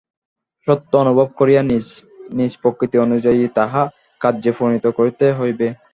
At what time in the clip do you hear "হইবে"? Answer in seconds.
5.39-5.67